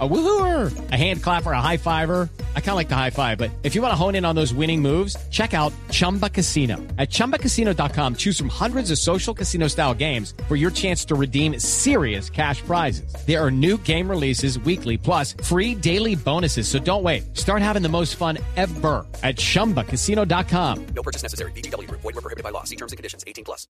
A 0.00 0.08
woohooer, 0.08 0.72
a 0.90 0.96
hand 0.96 1.22
clapper, 1.22 1.52
a 1.52 1.60
high 1.60 1.76
fiver. 1.76 2.28
I 2.56 2.60
kind 2.60 2.70
of 2.70 2.74
like 2.74 2.88
the 2.88 2.96
high 2.96 3.10
five, 3.10 3.38
but 3.38 3.52
if 3.62 3.76
you 3.76 3.80
want 3.82 3.92
to 3.92 3.96
hone 3.96 4.16
in 4.16 4.24
on 4.24 4.34
those 4.34 4.52
winning 4.52 4.82
moves, 4.82 5.16
check 5.30 5.54
out 5.54 5.72
Chumba 5.92 6.28
Casino. 6.28 6.78
At 6.98 7.10
ChumbaCasino.com, 7.10 8.16
choose 8.16 8.36
from 8.36 8.48
hundreds 8.48 8.90
of 8.90 8.98
social 8.98 9.32
casino 9.32 9.68
style 9.68 9.94
games 9.94 10.34
for 10.48 10.56
your 10.56 10.72
chance 10.72 11.04
to 11.06 11.14
redeem 11.14 11.60
serious 11.60 12.28
cash 12.28 12.60
prizes. 12.62 13.14
There 13.24 13.40
are 13.40 13.52
new 13.52 13.78
game 13.84 14.10
releases 14.10 14.58
weekly, 14.58 14.96
plus 14.98 15.34
free 15.44 15.76
daily 15.76 16.16
bonuses. 16.16 16.66
So 16.66 16.80
don't 16.80 17.04
wait. 17.04 17.36
Start 17.36 17.62
having 17.62 17.82
the 17.82 17.88
most 17.88 18.16
fun 18.16 18.38
ever 18.56 19.06
at 19.22 19.36
ChumbaCasino.com. 19.36 20.86
No 20.96 21.02
purchase 21.04 21.22
necessary. 21.22 21.52
BGW. 21.52 21.88
Void 21.88 22.02
were 22.02 22.12
prohibited 22.14 22.42
by 22.42 22.50
law. 22.50 22.64
See 22.64 22.74
terms 22.76 22.90
and 22.90 22.96
conditions. 22.96 23.22
18 23.28 23.44
plus. 23.44 23.68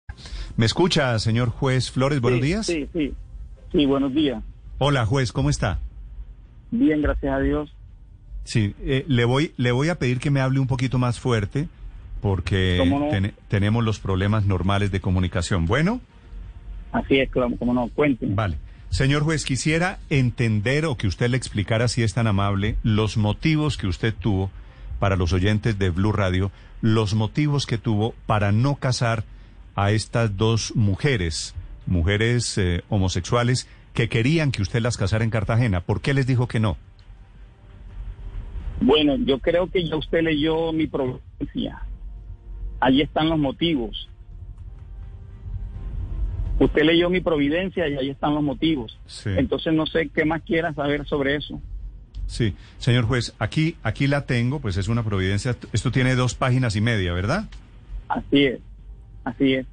¿Me 0.56 0.66
escucha, 0.66 1.18
señor 1.18 1.48
juez 1.50 1.90
Flores? 1.90 2.20
Buenos 2.20 2.38
Sí, 2.40 2.46
días. 2.46 2.66
Sí, 2.66 2.88
sí. 2.92 3.14
Sí, 3.72 3.86
buenos 3.86 4.14
días. 4.14 4.40
Hola, 4.78 5.04
juez, 5.06 5.32
¿cómo 5.32 5.48
está? 5.48 5.78
Bien, 6.72 7.00
gracias 7.00 7.32
a 7.32 7.38
Dios. 7.38 7.72
Sí, 8.44 8.74
eh, 8.80 9.04
le, 9.06 9.24
voy, 9.24 9.52
le 9.56 9.70
voy 9.70 9.88
a 9.88 9.98
pedir 10.00 10.18
que 10.18 10.30
me 10.32 10.40
hable 10.40 10.58
un 10.58 10.66
poquito 10.66 10.98
más 10.98 11.20
fuerte 11.20 11.68
porque 12.20 12.76
¿Cómo 12.78 12.98
no? 12.98 13.08
ten- 13.08 13.34
tenemos 13.48 13.84
los 13.84 14.00
problemas 14.00 14.44
normales 14.46 14.90
de 14.90 15.00
comunicación. 15.00 15.66
Bueno, 15.66 16.00
Así 16.92 17.18
es, 17.20 17.30
como, 17.30 17.56
como 17.56 17.72
no, 17.72 17.88
cuenten. 17.88 18.34
vale. 18.36 18.56
Señor 18.90 19.22
juez, 19.22 19.44
quisiera 19.46 19.98
entender 20.10 20.84
o 20.84 20.96
que 20.96 21.06
usted 21.06 21.30
le 21.30 21.36
explicara, 21.38 21.88
si 21.88 22.02
es 22.02 22.12
tan 22.12 22.26
amable, 22.26 22.76
los 22.82 23.16
motivos 23.16 23.78
que 23.78 23.86
usted 23.86 24.12
tuvo 24.14 24.50
para 24.98 25.16
los 25.16 25.32
oyentes 25.32 25.78
de 25.78 25.88
Blue 25.90 26.12
Radio, 26.12 26.50
los 26.82 27.14
motivos 27.14 27.64
que 27.64 27.78
tuvo 27.78 28.14
para 28.26 28.52
no 28.52 28.74
casar 28.76 29.24
a 29.76 29.92
estas 29.92 30.36
dos 30.36 30.76
mujeres, 30.76 31.54
mujeres 31.86 32.58
eh, 32.58 32.82
homosexuales, 32.90 33.66
que 33.94 34.08
querían 34.08 34.52
que 34.52 34.62
usted 34.62 34.80
las 34.80 34.96
casara 34.96 35.24
en 35.24 35.30
Cartagena. 35.30 35.80
¿Por 35.80 36.00
qué 36.00 36.14
les 36.14 36.26
dijo 36.26 36.48
que 36.48 36.60
no? 36.60 36.76
Bueno, 38.80 39.16
yo 39.16 39.38
creo 39.38 39.70
que 39.70 39.86
ya 39.86 39.96
usted 39.96 40.22
leyó 40.22 40.72
mi 40.72 40.86
providencia. 40.86 41.82
Allí 42.80 43.02
están 43.02 43.28
los 43.28 43.38
motivos. 43.38 44.08
Usted 46.58 46.82
leyó 46.82 47.10
mi 47.10 47.20
providencia 47.20 47.88
y 47.88 47.96
ahí 47.96 48.10
están 48.10 48.34
los 48.34 48.42
motivos. 48.42 48.98
Sí. 49.06 49.30
Entonces 49.36 49.72
no 49.72 49.86
sé 49.86 50.10
qué 50.14 50.24
más 50.24 50.42
quiera 50.42 50.72
saber 50.74 51.06
sobre 51.06 51.36
eso. 51.36 51.60
Sí, 52.26 52.54
señor 52.78 53.04
juez, 53.04 53.34
aquí, 53.38 53.76
aquí 53.82 54.06
la 54.06 54.26
tengo, 54.26 54.60
pues 54.60 54.76
es 54.76 54.88
una 54.88 55.02
providencia. 55.02 55.56
Esto 55.72 55.90
tiene 55.90 56.14
dos 56.14 56.34
páginas 56.34 56.76
y 56.76 56.80
media, 56.80 57.12
¿verdad? 57.12 57.48
Así 58.08 58.44
es, 58.44 58.60
así 59.24 59.54
es. 59.54 59.66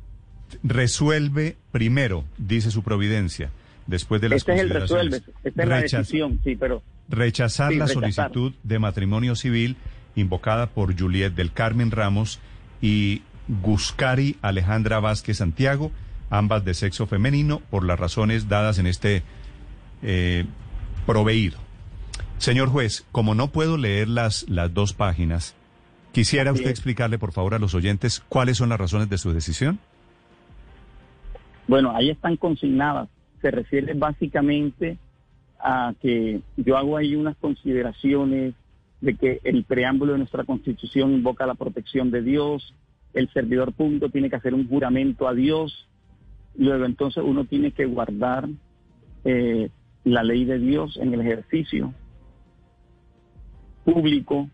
Resuelve 0.64 1.56
primero, 1.72 2.26
dice 2.38 2.72
su 2.72 2.83
providencia, 2.83 3.52
después 3.90 4.22
de 4.22 4.30
las 4.30 4.38
Este 4.38 4.54
es 4.56 4.62
el 4.62 4.70
resuelve, 4.70 5.09
consideraciones. 5.20 5.45
esta 5.45 5.64
es 5.64 5.70
la 5.70 5.82
decisión, 5.82 6.40
sí, 6.44 6.56
pero 6.56 6.82
Rechazar 7.09 7.72
Sí, 7.72 7.78
la 7.78 7.86
rechazar. 7.88 8.32
solicitud 8.32 8.54
de 8.64 8.80
matrimonio 8.80 9.36
civil 9.36 9.76
invocada 10.16 10.68
por 10.68 10.98
Juliet 11.00 11.34
del 11.34 11.52
Carmen 11.52 11.92
Ramos 11.92 12.40
y 12.82 13.23
Guscari 13.62 14.38
Alejandra 14.42 15.00
Vázquez 15.00 15.38
Santiago, 15.38 15.92
ambas 16.30 16.64
de 16.66 16.73
sexo 16.76 17.08
femenino, 17.08 17.62
por 17.72 17.84
las 17.84 18.00
razones 18.00 18.48
dadas 18.48 18.78
en 18.78 18.86
este 18.88 19.23
eh, 20.04 20.45
proveído. 21.06 21.58
Señor 22.38 22.70
juez, 22.70 23.06
como 23.12 23.34
no 23.36 23.52
puedo 23.52 23.76
leer 23.78 24.08
las, 24.08 24.48
las 24.48 24.73
dos 24.73 24.94
páginas, 24.94 25.56
quisiera 26.12 26.52
Así 26.52 26.60
usted 26.60 26.72
es. 26.72 26.78
explicarle, 26.78 27.17
por 27.17 27.32
favor, 27.34 27.56
a 27.56 27.60
los 27.60 27.73
oyentes 27.73 28.23
cuáles 28.30 28.58
son 28.58 28.70
las 28.70 28.80
razones 28.80 29.10
de 29.10 29.17
su 29.17 29.34
decisión. 29.34 29.80
Bueno, 31.67 31.95
ahí 31.95 32.10
están 32.10 32.36
consignadas. 32.38 33.10
Se 33.42 33.52
refiere 33.52 33.94
básicamente 33.94 34.98
a 35.59 35.94
que 36.02 36.42
yo 36.58 36.78
hago 36.78 36.98
ahí 36.98 37.16
unas 37.16 37.36
consideraciones 37.38 38.54
de 39.02 39.16
que 39.16 39.39
el 39.44 39.64
preámbulo 39.64 40.14
de 40.14 40.20
nuestra 40.20 40.44
constitución 40.44 41.14
invoca 41.14 41.45
la 41.45 41.55
protección 41.55 42.11
de 42.11 42.22
Dios, 42.22 42.73
el 43.14 43.30
servidor 43.30 43.73
público 43.73 44.10
tiene 44.10 44.30
que 44.30 44.36
hacer 44.36 44.54
un 44.54 44.67
juramento 44.67 45.27
a 45.27 45.33
Dios, 45.33 45.88
luego 46.58 46.86
entonces 46.86 47.23
uno 47.26 47.45
tiene 47.45 47.72
que 47.72 47.86
guardar 47.86 48.48
eh, 49.23 49.70
la 50.04 50.23
ley 50.23 50.45
de 50.45 50.60
Dios 50.60 50.98
en 50.98 51.14
el 51.14 51.21
ejercicio 51.21 51.94
público, 53.83 54.50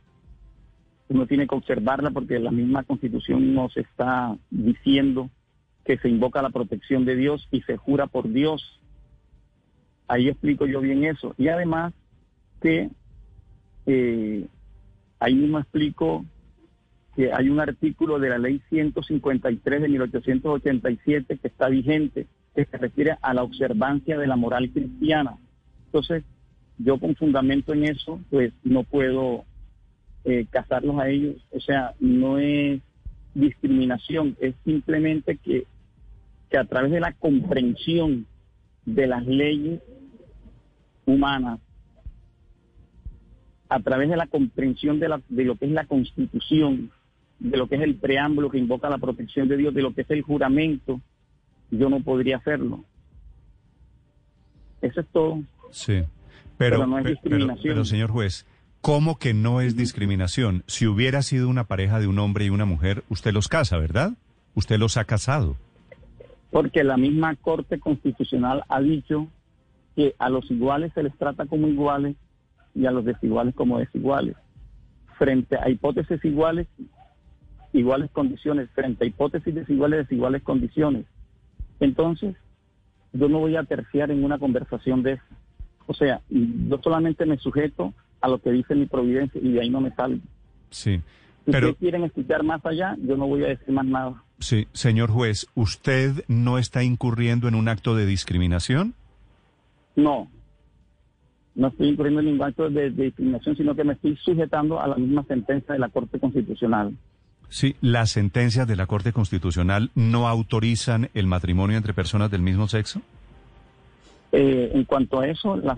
uno 1.10 1.28
tiene 1.28 1.48
que 1.48 1.56
observarla 1.56 2.12
porque 2.12 2.40
la 2.40 2.52
misma 2.52 2.84
constitución 2.84 3.54
nos 3.54 3.76
está 3.78 4.36
diciendo 4.50 5.30
que 5.86 5.98
se 6.00 6.10
invoca 6.10 6.42
la 6.42 6.50
protección 6.50 7.06
de 7.06 7.16
Dios 7.16 7.48
y 7.52 7.62
se 7.62 7.78
jura 7.78 8.08
por 8.08 8.30
Dios. 8.30 8.82
Ahí 10.08 10.28
explico 10.28 10.66
yo 10.66 10.82
bien 10.82 11.06
eso. 11.06 11.36
Y 11.38 11.48
además 11.48 11.94
que 12.62 12.90
eh, 13.86 14.48
ahí 15.20 15.36
mismo 15.36 15.60
explico 15.60 16.26
que 17.16 17.32
hay 17.32 17.50
un 17.50 17.60
artículo 17.60 18.20
de 18.20 18.30
la 18.30 18.38
ley 18.38 18.62
153 18.70 19.82
de 19.82 19.88
1887 19.88 21.38
que 21.38 21.48
está 21.48 21.70
vigente, 21.70 22.28
que 22.56 22.66
se 22.66 22.78
refiere 22.78 23.18
a 23.22 23.34
la 23.34 23.44
observancia 23.44 24.18
de 24.18 24.28
la 24.28 24.36
moral 24.36 24.70
cristiana. 24.72 25.38
Entonces, 25.86 26.24
yo 26.78 27.00
con 27.00 27.16
fundamento 27.16 27.74
en 27.74 27.86
eso, 27.86 28.20
pues 28.30 28.52
no 28.64 28.84
puedo 28.84 29.46
eh, 30.26 30.46
casarlos 30.50 31.00
a 31.00 31.10
ellos. 31.10 31.36
O 31.52 31.60
sea, 31.60 31.94
no 32.00 32.38
es 32.40 32.82
discriminación, 33.34 34.36
es 34.40 34.56
simplemente 34.64 35.38
que, 35.38 35.66
que 36.56 36.60
a 36.60 36.64
través 36.64 36.90
de 36.90 37.02
la 37.02 37.12
comprensión 37.12 38.28
de 38.86 39.08
las 39.08 39.26
leyes 39.26 39.82
humanas, 41.06 41.60
a 43.68 43.82
través 43.82 44.08
de 44.08 44.16
la 44.16 44.28
comprensión 44.28 45.02
de, 45.02 45.10
la, 45.10 45.22
de 45.28 45.44
lo 45.44 45.58
que 45.58 45.66
es 45.66 45.72
la 45.72 45.86
constitución, 45.86 46.92
de 47.40 47.58
lo 47.58 47.68
que 47.68 47.76
es 47.76 47.82
el 47.82 47.96
preámbulo 47.96 48.50
que 48.50 48.58
invoca 48.58 48.90
la 48.90 49.00
protección 49.00 49.50
de 49.50 49.58
Dios, 49.58 49.74
de 49.74 49.82
lo 49.82 49.94
que 49.94 50.04
es 50.04 50.10
el 50.12 50.22
juramento, 50.22 51.02
yo 51.72 51.90
no 51.90 52.00
podría 52.00 52.38
hacerlo. 52.38 52.86
Eso 54.82 55.02
es 55.02 55.08
todo. 55.08 55.44
Sí. 55.72 56.04
Pero, 56.58 56.78
Pero 56.78 56.88
no 56.88 57.00
es 57.00 57.06
discriminación. 57.06 57.74
pero, 57.74 57.84
señor 57.84 58.12
juez, 58.12 58.46
¿cómo 58.80 59.20
que 59.20 59.34
no 59.34 59.60
es 59.60 59.76
discriminación? 59.76 60.64
Si 60.68 60.88
hubiera 60.88 61.22
sido 61.22 61.50
una 61.50 61.66
pareja 61.66 62.00
de 62.00 62.08
un 62.08 62.18
hombre 62.18 62.46
y 62.46 62.50
una 62.50 62.64
mujer, 62.64 63.04
usted 63.10 63.34
los 63.34 63.50
casa, 63.50 63.78
¿verdad? 63.78 64.14
Usted 64.54 64.80
los 64.80 64.96
ha 64.96 65.04
casado. 65.04 65.58
Porque 66.56 66.86
la 66.86 66.96
misma 66.96 67.36
Corte 67.36 67.82
Constitucional 67.82 68.64
ha 68.70 68.80
dicho 68.80 69.28
que 69.94 70.16
a 70.18 70.30
los 70.30 70.50
iguales 70.50 70.94
se 70.94 71.04
les 71.04 71.14
trata 71.18 71.48
como 71.48 71.68
iguales 71.68 72.16
y 72.74 72.86
a 72.86 72.92
los 72.92 73.04
desiguales 73.04 73.54
como 73.54 73.78
desiguales. 73.78 74.38
Frente 75.18 75.58
a 75.58 75.70
hipótesis 75.70 76.24
iguales, 76.24 76.68
iguales 77.74 78.10
condiciones. 78.12 78.70
Frente 78.70 79.04
a 79.04 79.08
hipótesis 79.08 79.54
desiguales, 79.54 80.08
desiguales 80.08 80.44
condiciones. 80.44 81.06
Entonces, 81.82 82.38
yo 83.12 83.28
no 83.28 83.40
voy 83.40 83.58
a 83.58 83.66
terciar 83.66 84.10
en 84.10 84.24
una 84.24 84.40
conversación 84.40 85.04
de 85.04 85.12
eso. 85.12 85.26
O 85.88 85.94
sea, 85.94 86.22
yo 86.30 86.80
solamente 86.82 87.26
me 87.26 87.38
sujeto 87.38 87.94
a 88.22 88.30
lo 88.30 88.40
que 88.40 88.52
dice 88.52 88.76
mi 88.76 88.86
providencia 88.86 89.42
y 89.44 89.52
de 89.52 89.60
ahí 89.60 89.70
no 89.70 89.82
me 89.82 89.92
salgo. 89.92 90.22
Sí. 90.70 91.02
Si 91.44 91.52
Pero, 91.52 91.58
ustedes 91.68 91.80
quieren 91.80 92.06
escuchar 92.06 92.44
más 92.44 92.66
allá, 92.66 92.96
yo 93.06 93.18
no 93.18 93.28
voy 93.28 93.44
a 93.44 93.48
decir 93.48 93.74
más 93.74 93.86
nada. 93.86 94.24
Sí, 94.40 94.68
señor 94.74 95.10
juez, 95.10 95.48
¿usted 95.56 96.24
no 96.28 96.58
está 96.58 96.84
incurriendo 96.84 97.48
en 97.48 97.56
un 97.56 97.68
acto 97.68 97.96
de 97.96 98.06
discriminación? 98.06 98.94
No, 99.96 100.30
no 101.56 101.68
estoy 101.70 101.90
incurriendo 101.90 102.20
en 102.20 102.28
ningún 102.28 102.46
acto 102.46 102.70
de, 102.70 102.92
de 102.92 103.04
discriminación, 103.06 103.56
sino 103.56 103.76
que 103.76 103.84
me 103.84 103.94
estoy 103.94 104.18
sujetando 104.18 104.80
a 104.80 104.88
la 104.88 104.96
misma 104.96 105.24
sentencia 105.24 105.74
de 105.74 105.80
la 105.80 105.90
Corte 105.90 106.20
Constitucional. 106.20 106.96
Sí, 107.50 107.76
las 107.80 108.12
sentencias 108.12 108.68
de 108.68 108.76
la 108.76 108.88
Corte 108.88 109.14
Constitucional 109.14 109.92
no 109.96 110.28
autorizan 110.28 111.10
el 111.14 111.28
matrimonio 111.28 111.78
entre 111.78 111.94
personas 111.94 112.30
del 112.30 112.42
mismo 112.42 112.68
sexo. 112.68 113.02
Eh, 114.32 114.72
en 114.74 114.84
cuanto 114.84 115.22
a 115.22 115.28
eso, 115.28 115.56
la, 115.56 115.78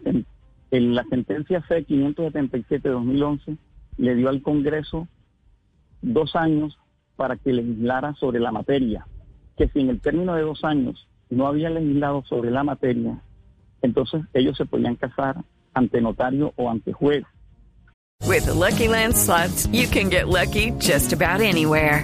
en 0.71 0.95
la 0.95 1.03
sentencia 1.05 1.63
C-577 1.67 2.81
de 2.81 2.89
2011 2.89 3.57
le 3.97 4.15
dio 4.15 4.29
al 4.29 4.41
Congreso 4.41 5.07
dos 6.01 6.35
años 6.35 6.77
para 7.17 7.35
que 7.35 7.51
legislara 7.51 8.13
sobre 8.13 8.39
la 8.39 8.53
materia, 8.53 9.05
que 9.57 9.67
si 9.67 9.81
en 9.81 9.89
el 9.89 9.99
término 9.99 10.35
de 10.35 10.43
dos 10.43 10.63
años 10.63 11.07
no 11.29 11.47
había 11.47 11.69
legislado 11.69 12.23
sobre 12.23 12.51
la 12.51 12.63
materia, 12.63 13.21
entonces 13.81 14.21
ellos 14.33 14.55
se 14.55 14.65
podían 14.65 14.95
casar 14.95 15.43
ante 15.73 15.99
notario 15.99 16.53
o 16.55 16.69
ante 16.69 16.93
juez. 16.93 17.25
With 18.25 18.45
the 18.45 18.53
Lucky 18.53 18.87
Land 18.87 19.13
you 19.71 19.87
can 19.87 20.09
get 20.09 20.27
lucky 20.27 20.71
just 20.79 21.13
about 21.13 21.41
anywhere. 21.41 22.03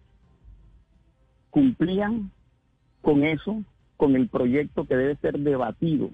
cumplían 1.51 2.31
con 3.01 3.23
eso, 3.23 3.63
con 3.97 4.15
el 4.15 4.27
proyecto 4.27 4.85
que 4.85 4.95
debe 4.95 5.15
ser 5.17 5.37
debatido, 5.39 6.09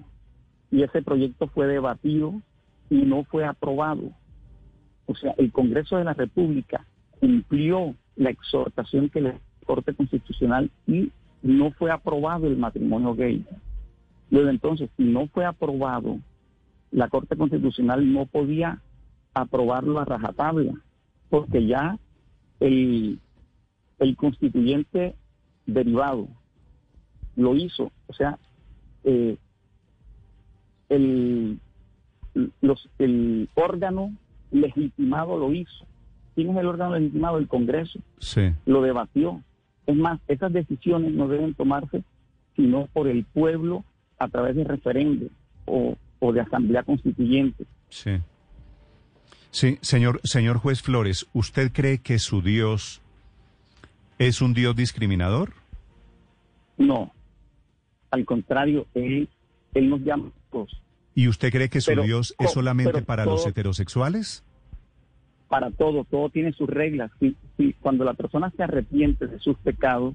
y 0.70 0.82
ese 0.82 1.00
proyecto 1.02 1.46
fue 1.48 1.66
debatido 1.66 2.34
y 2.90 2.96
no 2.96 3.24
fue 3.24 3.46
aprobado. 3.46 4.10
O 5.06 5.14
sea, 5.14 5.34
el 5.38 5.50
Congreso 5.52 5.96
de 5.96 6.04
la 6.04 6.12
República 6.12 6.84
cumplió 7.18 7.94
la 8.16 8.30
exhortación 8.30 9.08
que 9.08 9.22
la 9.22 9.40
Corte 9.64 9.94
Constitucional 9.94 10.70
y 10.86 11.10
no 11.42 11.70
fue 11.72 11.90
aprobado 11.90 12.46
el 12.46 12.58
matrimonio 12.58 13.14
gay. 13.14 13.46
Desde 14.30 14.50
entonces, 14.50 14.90
si 14.96 15.04
no 15.04 15.26
fue 15.28 15.46
aprobado, 15.46 16.18
la 16.90 17.08
Corte 17.08 17.36
Constitucional 17.36 18.12
no 18.12 18.26
podía 18.26 18.82
aprobarlo 19.34 19.98
a 19.98 20.04
rajatabla, 20.04 20.74
porque 21.30 21.66
ya 21.66 21.98
el, 22.60 23.18
el 23.98 24.16
constituyente 24.16 25.14
derivado 25.68 26.28
lo 27.36 27.54
hizo. 27.54 27.92
O 28.08 28.12
sea, 28.12 28.38
eh, 29.04 29.36
el, 30.88 31.60
los, 32.60 32.88
el 32.98 33.48
órgano 33.54 34.12
legitimado 34.50 35.38
lo 35.38 35.52
hizo. 35.52 35.86
¿Quién 36.34 36.50
es 36.50 36.56
el 36.56 36.66
órgano 36.66 36.96
legitimado? 36.96 37.38
El 37.38 37.48
Congreso. 37.48 38.00
Sí. 38.18 38.52
Lo 38.66 38.82
debatió. 38.82 39.42
Es 39.86 39.96
más, 39.96 40.20
esas 40.26 40.52
decisiones 40.52 41.12
no 41.12 41.28
deben 41.28 41.54
tomarse 41.54 42.02
sino 42.56 42.88
por 42.92 43.06
el 43.06 43.24
pueblo 43.24 43.84
a 44.18 44.28
través 44.28 44.56
de 44.56 44.64
referendo 44.64 45.26
o, 45.64 45.96
o 46.18 46.32
de 46.32 46.40
asamblea 46.40 46.82
constituyente. 46.82 47.64
Sí. 47.88 48.18
Sí, 49.50 49.78
señor, 49.80 50.20
señor 50.24 50.58
juez 50.58 50.82
Flores, 50.82 51.28
¿usted 51.32 51.72
cree 51.72 51.98
que 51.98 52.18
su 52.18 52.42
Dios 52.42 53.00
es 54.18 54.42
un 54.42 54.54
Dios 54.54 54.74
discriminador? 54.74 55.52
No. 56.78 57.12
Al 58.10 58.24
contrario, 58.24 58.86
él, 58.94 59.28
él 59.74 59.90
nos 59.90 60.00
llama 60.00 60.28
a 60.28 60.50
todos. 60.50 60.80
¿Y 61.14 61.28
usted 61.28 61.50
cree 61.50 61.68
que 61.68 61.80
su 61.80 61.90
Pero, 61.90 62.04
Dios 62.04 62.34
es 62.38 62.52
solamente 62.52 63.02
para 63.02 63.24
los 63.24 63.46
heterosexuales? 63.46 64.44
para 65.48 65.70
todo, 65.70 66.04
todo 66.04 66.28
tiene 66.28 66.52
sus 66.52 66.68
reglas. 66.68 67.10
Si, 67.18 67.34
si 67.56 67.72
cuando 67.80 68.04
la 68.04 68.14
persona 68.14 68.52
se 68.56 68.62
arrepiente 68.62 69.26
de 69.26 69.38
sus 69.38 69.56
pecados, 69.58 70.14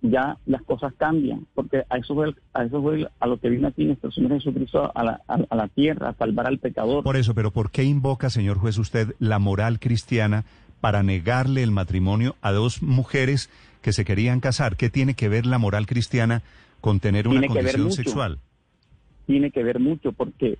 ya 0.00 0.38
las 0.46 0.62
cosas 0.62 0.94
cambian, 0.96 1.46
porque 1.54 1.82
a 1.90 1.98
eso 1.98 2.14
fue, 2.14 2.32
a 2.54 2.64
eso 2.64 2.80
fue 2.80 3.08
a 3.18 3.26
lo 3.26 3.40
que 3.40 3.48
vino 3.50 3.66
aquí 3.66 3.84
nuestro 3.84 4.12
Señor 4.12 4.34
Jesucristo 4.34 4.92
a 4.94 5.02
la, 5.02 5.20
a, 5.26 5.38
a 5.50 5.56
la 5.56 5.66
tierra, 5.66 6.10
a 6.10 6.14
salvar 6.14 6.46
al 6.46 6.58
pecador. 6.58 7.02
Por 7.02 7.16
eso, 7.16 7.34
pero 7.34 7.50
¿por 7.50 7.72
qué 7.72 7.82
invoca, 7.82 8.30
señor 8.30 8.58
juez, 8.58 8.78
usted 8.78 9.16
la 9.18 9.40
moral 9.40 9.80
cristiana 9.80 10.44
para 10.80 11.02
negarle 11.02 11.64
el 11.64 11.72
matrimonio 11.72 12.36
a 12.40 12.52
dos 12.52 12.80
mujeres 12.80 13.50
que 13.80 13.92
se 13.92 14.04
querían 14.04 14.40
casar? 14.40 14.76
¿Qué 14.76 14.90
tiene 14.90 15.14
que 15.14 15.28
ver 15.28 15.46
la 15.46 15.58
moral 15.58 15.86
cristiana 15.86 16.42
con 16.80 17.00
tener 17.00 17.28
una 17.28 17.46
condición 17.46 17.92
sexual? 17.92 18.38
Tiene 19.26 19.50
que 19.50 19.62
ver 19.62 19.78
mucho, 19.78 20.12
porque 20.12 20.58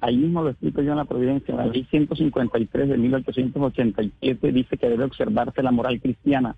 ahí 0.00 0.16
mismo 0.16 0.42
lo 0.42 0.50
explico 0.50 0.82
yo 0.82 0.92
en 0.92 0.98
la 0.98 1.04
Providencia, 1.04 1.54
la 1.54 1.66
ley 1.66 1.86
153 1.90 2.88
de 2.88 2.98
1887 2.98 4.52
dice 4.52 4.76
que 4.76 4.88
debe 4.88 5.04
observarse 5.04 5.62
la 5.62 5.72
moral 5.72 6.00
cristiana, 6.00 6.56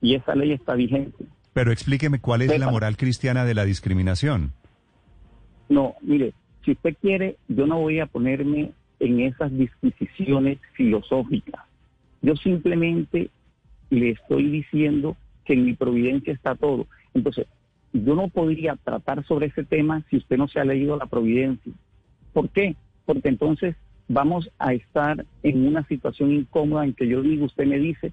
y 0.00 0.14
esa 0.14 0.34
ley 0.34 0.52
está 0.52 0.74
vigente. 0.74 1.24
Pero 1.52 1.70
explíqueme 1.72 2.20
cuál 2.20 2.42
es 2.42 2.58
la 2.58 2.70
moral 2.70 2.96
cristiana 2.96 3.44
de 3.44 3.54
la 3.54 3.64
discriminación. 3.64 4.52
No, 5.68 5.94
mire, 6.02 6.34
si 6.64 6.72
usted 6.72 6.96
quiere, 7.00 7.36
yo 7.48 7.66
no 7.66 7.80
voy 7.80 8.00
a 8.00 8.06
ponerme 8.06 8.72
en 8.98 9.20
esas 9.20 9.56
disquisiciones 9.56 10.58
filosóficas. 10.72 11.62
Yo 12.22 12.34
simplemente 12.36 13.30
le 13.90 14.10
estoy 14.10 14.50
diciendo 14.50 15.16
que 15.44 15.54
en 15.54 15.64
mi 15.64 15.74
providencia 15.74 16.32
está 16.32 16.54
todo. 16.54 16.86
Entonces, 17.12 17.46
yo 17.92 18.14
no 18.14 18.28
podría 18.28 18.76
tratar 18.76 19.24
sobre 19.24 19.46
ese 19.46 19.64
tema 19.64 20.02
si 20.10 20.16
usted 20.16 20.36
no 20.36 20.48
se 20.48 20.58
ha 20.58 20.64
leído 20.64 20.96
la 20.96 21.06
providencia. 21.06 21.72
¿Por 22.32 22.50
qué? 22.50 22.76
Porque 23.06 23.28
entonces 23.28 23.76
vamos 24.08 24.50
a 24.58 24.74
estar 24.74 25.24
en 25.42 25.66
una 25.66 25.86
situación 25.86 26.32
incómoda 26.32 26.84
en 26.84 26.94
que 26.94 27.06
yo 27.06 27.22
digo, 27.22 27.46
usted 27.46 27.66
me 27.66 27.78
dice, 27.78 28.12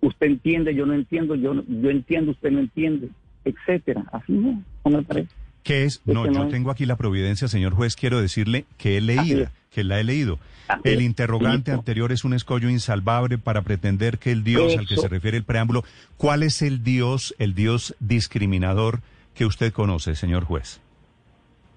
usted 0.00 0.26
entiende, 0.26 0.74
yo 0.74 0.86
no 0.86 0.94
entiendo, 0.94 1.34
yo, 1.34 1.62
yo 1.66 1.90
entiendo, 1.90 2.32
usted 2.32 2.50
no 2.50 2.60
entiende, 2.60 3.10
etcétera. 3.44 4.04
Así 4.12 4.32
no, 4.32 4.62
no 4.84 4.90
me 4.90 5.02
parece. 5.02 5.34
¿Qué 5.66 5.82
es? 5.84 6.00
No, 6.04 6.20
Este 6.24 6.30
no 6.32 6.38
yo 6.42 6.44
es- 6.46 6.52
tengo 6.52 6.70
aquí 6.70 6.86
la 6.86 6.96
providencia, 6.96 7.48
señor 7.48 7.74
juez. 7.74 7.96
Quiero 7.96 8.20
decirle 8.20 8.64
que 8.78 8.96
he 8.96 9.00
leído, 9.00 9.46
que 9.70 9.82
la 9.82 9.98
he 9.98 10.04
leído. 10.04 10.38
Así 10.68 10.80
El 10.84 11.02
interrogante 11.02 11.72
anterior 11.72 12.12
es 12.12 12.24
un 12.24 12.34
escollo 12.34 12.68
insalvable 12.70 13.36
para 13.38 13.62
pretender 13.62 14.18
que 14.18 14.30
el 14.32 14.44
Dios 14.44 14.76
al 14.78 14.86
que 14.86 14.96
se 14.96 15.08
refiere 15.08 15.36
el 15.36 15.44
preámbulo, 15.44 15.84
¿cuál 16.16 16.42
es 16.44 16.62
el 16.62 16.82
Dios, 16.84 17.34
el 17.38 17.54
Dios 17.54 17.94
discriminador 18.00 19.00
que 19.34 19.44
usted 19.44 19.72
conoce, 19.72 20.14
señor 20.14 20.44
juez? 20.44 20.80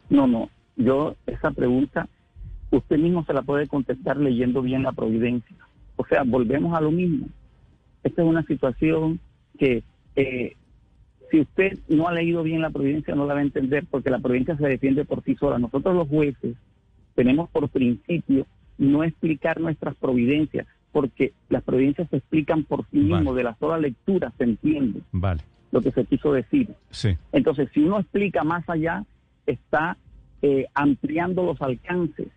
No, 0.09 0.27
no. 0.27 0.49
Yo 0.75 1.15
esa 1.27 1.51
pregunta, 1.51 2.07
usted 2.71 2.97
mismo 2.97 3.25
se 3.25 3.33
la 3.33 3.41
puede 3.41 3.67
contestar 3.67 4.17
leyendo 4.17 4.61
bien 4.61 4.83
la 4.83 4.91
providencia. 4.91 5.55
O 5.97 6.05
sea, 6.05 6.23
volvemos 6.23 6.75
a 6.77 6.81
lo 6.81 6.91
mismo. 6.91 7.27
Esta 8.03 8.21
es 8.21 8.27
una 8.27 8.43
situación 8.43 9.19
que 9.57 9.83
eh, 10.15 10.55
si 11.31 11.39
usted 11.41 11.77
no 11.89 12.07
ha 12.07 12.13
leído 12.13 12.43
bien 12.43 12.61
la 12.61 12.69
providencia 12.69 13.15
no 13.15 13.25
la 13.25 13.33
va 13.33 13.39
a 13.39 13.43
entender 13.43 13.85
porque 13.89 14.09
la 14.09 14.19
providencia 14.19 14.57
se 14.57 14.67
defiende 14.67 15.05
por 15.05 15.23
sí 15.23 15.35
sola. 15.35 15.59
Nosotros 15.59 15.95
los 15.95 16.07
jueces 16.07 16.55
tenemos 17.15 17.49
por 17.49 17.69
principio 17.69 18.45
no 18.77 19.03
explicar 19.03 19.59
nuestras 19.59 19.95
providencias 19.95 20.65
porque 20.91 21.33
las 21.49 21.63
providencias 21.63 22.09
se 22.09 22.17
explican 22.17 22.63
por 22.63 22.81
sí 22.91 22.97
Vale. 22.99 23.15
mismos. 23.15 23.35
De 23.35 23.43
la 23.43 23.55
sola 23.59 23.77
lectura 23.77 24.31
se 24.37 24.43
entiende 24.45 25.01
Vale, 25.11 25.41
lo 25.71 25.81
que 25.81 25.91
se 25.91 26.05
quiso 26.05 26.33
decir. 26.33 26.69
sí. 26.89 27.15
Entonces, 27.31 27.69
si 27.73 27.81
uno 27.81 27.99
explica 27.99 28.43
más 28.43 28.67
allá, 28.69 29.03
está 29.45 29.97
eh, 30.41 30.65
ampliando 30.73 31.43
los 31.43 31.61
alcances. 31.61 32.27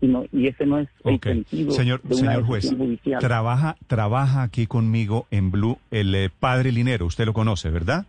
Y, 0.00 0.06
no- 0.06 0.24
y 0.32 0.46
ese 0.48 0.66
no 0.66 0.78
es 0.78 0.88
el 1.04 1.18
sentido 1.20 1.70
Señor, 1.72 2.02
de 2.02 2.14
una 2.14 2.16
señor 2.32 2.44
juez, 2.44 2.74
judicial. 2.76 3.20
trabaja, 3.20 3.76
trabaja 3.86 4.42
aquí 4.42 4.66
conmigo 4.66 5.26
en 5.30 5.50
Blue 5.50 5.78
el 5.90 6.14
eh, 6.14 6.30
padre 6.38 6.72
Linero. 6.72 7.06
Usted 7.06 7.24
lo 7.26 7.32
conoce, 7.32 7.70
¿verdad? 7.70 8.04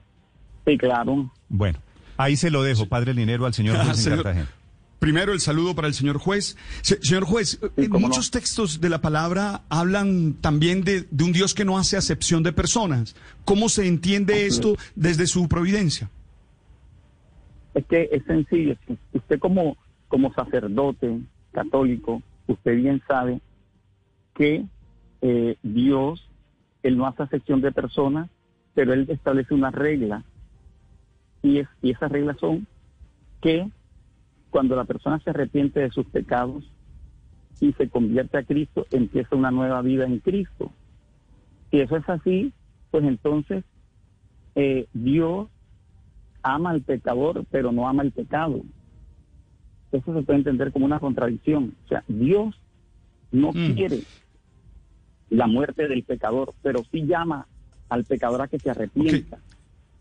Sí, 0.65 0.77
claro. 0.77 1.31
Bueno, 1.49 1.79
ahí 2.17 2.35
se 2.35 2.49
lo 2.49 2.63
dejo, 2.63 2.87
padre 2.87 3.13
Linero, 3.13 3.45
al 3.45 3.53
señor 3.53 3.77
Ah, 3.77 3.85
juez 3.85 4.05
en. 4.07 4.13
Cartagena. 4.15 4.49
Primero 4.99 5.33
el 5.33 5.39
saludo 5.41 5.75
para 5.75 5.87
el 5.87 5.93
señor 5.93 6.17
juez. 6.17 6.57
Se- 6.81 6.99
señor 7.03 7.25
juez, 7.25 7.59
no. 7.77 7.99
muchos 7.99 8.31
textos 8.31 8.81
de 8.81 8.89
la 8.89 9.01
palabra 9.01 9.61
hablan 9.69 10.33
también 10.41 10.83
de, 10.83 11.01
de 11.11 11.23
un 11.23 11.31
Dios 11.33 11.53
que 11.53 11.65
no 11.65 11.77
hace 11.77 11.97
acepción 11.97 12.41
de 12.43 12.53
personas. 12.53 13.15
¿Cómo 13.43 13.69
se 13.69 13.87
entiende 13.87 14.47
esto 14.47 14.75
desde 14.95 15.27
su 15.27 15.47
providencia? 15.47 16.09
Es 17.73 17.85
que 17.85 18.09
es 18.11 18.23
sencillo. 18.25 18.75
Usted 19.13 19.37
como, 19.39 19.77
como 20.07 20.33
sacerdote 20.33 21.19
católico, 21.51 22.23
usted 22.47 22.75
bien 22.77 23.01
sabe 23.07 23.41
que 24.33 24.65
eh, 25.21 25.57
Dios, 25.61 26.27
Él 26.83 26.97
no 26.97 27.05
hace 27.05 27.23
acepción 27.23 27.61
de 27.61 27.71
personas, 27.73 28.29
pero 28.73 28.93
Él 28.93 29.05
establece 29.09 29.53
una 29.53 29.71
regla. 29.71 30.23
Y, 31.45 31.59
es, 31.59 31.67
y 31.83 31.91
esas 31.91 32.11
reglas 32.11 32.37
son 32.39 32.65
que 33.39 33.69
cuando 34.49 34.75
la 34.75 34.85
persona 34.85 35.19
se 35.19 35.29
arrepiente 35.29 35.79
de 35.79 35.91
sus 35.91 36.07
pecados 36.07 36.63
y 37.59 37.71
se 37.73 37.87
convierte 37.87 38.39
a 38.39 38.43
Cristo, 38.43 38.87
empieza 38.89 39.35
una 39.35 39.51
nueva 39.51 39.81
vida 39.83 40.05
en 40.05 40.17
Cristo. 40.19 40.71
Si 41.69 41.79
eso 41.79 41.97
es 41.97 42.09
así, 42.09 42.51
pues 42.89 43.03
entonces 43.03 43.63
eh, 44.55 44.87
Dios 44.93 45.47
ama 46.41 46.71
al 46.71 46.81
pecador, 46.81 47.45
pero 47.51 47.71
no 47.71 47.87
ama 47.87 48.01
el 48.01 48.11
pecado. 48.11 48.61
Eso 49.91 50.15
se 50.15 50.23
puede 50.23 50.39
entender 50.39 50.71
como 50.71 50.85
una 50.85 50.99
contradicción. 50.99 51.75
O 51.85 51.87
sea, 51.87 52.03
Dios 52.07 52.55
no 53.31 53.51
Mm. 53.53 53.73
quiere 53.75 54.01
la 55.29 55.45
muerte 55.45 55.87
del 55.87 56.03
pecador, 56.03 56.55
pero 56.63 56.83
sí 56.91 57.05
llama 57.05 57.45
al 57.89 58.03
pecador 58.03 58.41
a 58.41 58.47
que 58.47 58.57
se 58.59 58.71
arrepienta. 58.71 59.37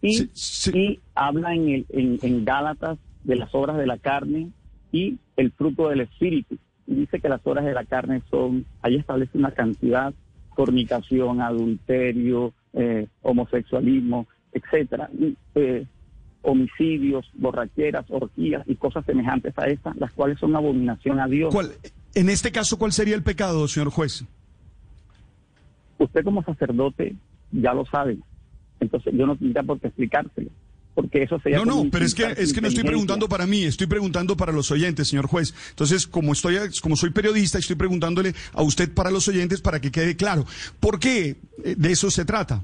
Y, 0.04 0.14
Sí, 0.14 0.30
sí. 0.34 0.70
y 0.78 1.00
habla 1.14 1.54
en, 1.54 1.68
el, 1.70 1.86
en, 1.88 2.18
en 2.22 2.44
Gálatas 2.44 2.98
de 3.24 3.36
las 3.36 3.54
obras 3.54 3.78
de 3.78 3.86
la 3.86 3.96
carne 3.96 4.50
y 4.92 5.18
el 5.36 5.50
fruto 5.52 5.88
del 5.88 6.02
espíritu. 6.02 6.58
Y 6.86 6.94
dice 6.94 7.20
que 7.20 7.28
las 7.30 7.40
obras 7.44 7.64
de 7.64 7.72
la 7.72 7.84
carne 7.84 8.22
son, 8.30 8.66
ahí 8.82 8.96
establece 8.96 9.38
una 9.38 9.52
cantidad, 9.52 10.12
fornicación, 10.54 11.40
adulterio, 11.40 12.52
eh, 12.74 13.06
homosexualismo, 13.22 14.26
etcétera, 14.52 15.08
y, 15.18 15.36
eh, 15.54 15.86
homicidios, 16.42 17.26
borracheras, 17.34 18.04
orgías 18.10 18.62
y 18.66 18.74
cosas 18.74 19.06
semejantes 19.06 19.54
a 19.56 19.66
estas, 19.66 19.96
las 19.96 20.12
cuales 20.12 20.38
son 20.38 20.54
abominación 20.54 21.18
a 21.18 21.26
Dios. 21.26 21.52
¿Cuál, 21.52 21.72
en 22.14 22.28
este 22.28 22.52
caso, 22.52 22.78
¿cuál 22.78 22.92
sería 22.92 23.14
el 23.14 23.22
pecado, 23.22 23.66
señor 23.66 23.88
juez? 23.90 24.24
Usted 25.96 26.22
como 26.22 26.42
sacerdote 26.42 27.16
ya 27.50 27.72
lo 27.72 27.86
sabe. 27.86 28.18
Entonces 28.80 29.12
yo 29.16 29.26
no 29.26 29.36
tendría 29.36 29.62
por 29.62 29.80
qué 29.80 29.88
explicárselo. 29.88 30.50
Porque 30.94 31.24
eso 31.24 31.40
sería 31.40 31.58
No, 31.58 31.64
no, 31.64 31.90
pero 31.90 32.04
es 32.04 32.14
que, 32.14 32.22
es 32.22 32.52
que 32.52 32.60
no 32.60 32.68
estoy 32.68 32.84
preguntando 32.84 33.28
para 33.28 33.46
mí, 33.48 33.64
estoy 33.64 33.88
preguntando 33.88 34.36
para 34.36 34.52
los 34.52 34.70
oyentes, 34.70 35.08
señor 35.08 35.26
juez. 35.26 35.52
Entonces, 35.70 36.06
como 36.06 36.32
estoy, 36.32 36.56
como 36.80 36.94
soy 36.94 37.10
periodista, 37.10 37.58
estoy 37.58 37.74
preguntándole 37.74 38.32
a 38.52 38.62
usted 38.62 38.92
para 38.94 39.10
los 39.10 39.26
oyentes 39.26 39.60
para 39.60 39.80
que 39.80 39.90
quede 39.90 40.14
claro. 40.14 40.46
¿Por 40.78 41.00
qué 41.00 41.36
eh, 41.64 41.74
de 41.76 41.90
eso 41.90 42.10
se 42.12 42.24
trata? 42.24 42.62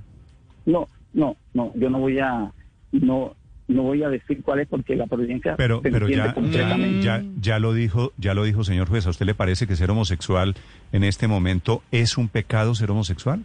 No, 0.64 0.86
no, 1.12 1.36
no, 1.54 1.72
yo 1.74 1.90
no 1.90 1.98
voy 1.98 2.20
a, 2.20 2.52
no, 2.92 3.34
no 3.66 3.82
voy 3.82 4.04
a 4.04 4.08
decir 4.08 4.42
cuál 4.42 4.60
es 4.60 4.68
porque 4.68 4.94
la 4.94 5.06
providencia 5.06 5.56
Pero, 5.56 5.80
se 5.82 5.90
pero 5.90 6.08
ya, 6.08 6.26
ya, 6.26 6.34
completamente. 6.34 7.04
ya, 7.04 7.24
ya 7.40 7.58
lo 7.58 7.72
dijo, 7.74 8.12
ya 8.16 8.34
lo 8.34 8.44
dijo, 8.44 8.62
señor 8.62 8.88
juez. 8.88 9.08
¿A 9.08 9.10
usted 9.10 9.26
le 9.26 9.34
parece 9.34 9.66
que 9.66 9.74
ser 9.74 9.90
homosexual 9.90 10.54
en 10.92 11.02
este 11.02 11.26
momento 11.26 11.82
es 11.90 12.16
un 12.16 12.28
pecado 12.28 12.76
ser 12.76 12.92
homosexual? 12.92 13.44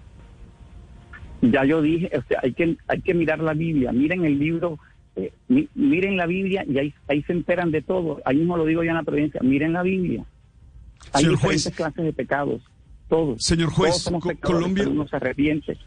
Ya 1.52 1.66
yo 1.66 1.82
dije, 1.82 2.10
o 2.18 2.22
sea, 2.28 2.40
hay 2.44 2.54
que, 2.54 2.78
hay 2.88 3.02
que 3.02 3.14
mirar 3.14 3.40
la 3.40 3.54
Biblia, 3.54 3.92
miren 3.92 4.25
el 4.25 4.38
libro, 4.40 4.80
eh, 5.16 5.32
mi- 5.48 5.68
miren 5.75 6.18
la 6.18 6.25
Biblia 6.25 6.64
y 6.68 6.78
ahí, 6.78 6.94
ahí 7.08 7.24
se 7.24 7.34
enteran 7.34 7.72
de 7.72 7.82
todo. 7.82 8.22
Ahí 8.25 8.38
mismo 8.38 8.58
lo 8.58 8.66
digo 8.66 8.84
yo 8.84 8.90
en 8.90 8.96
la 8.98 9.04
providencia, 9.04 9.40
miren 9.44 9.74
la 9.74 9.84
Biblia. 9.84 10.24
Hay 11.14 11.22
Señor 11.24 11.36
diferentes 11.38 11.64
juez. 11.66 11.75
clases 11.75 12.06
de 12.06 12.14
pecados, 12.14 12.62
todos. 13.10 13.44
Señor 13.44 13.70
juez, 13.70 13.92
todos 13.92 14.02
somos 14.04 14.24
pecadores, 14.25 14.42
Colombia- 14.62 14.84
pero 14.84 14.96
uno 14.96 15.08
se 15.08 15.16
arrepiente. 15.16 15.78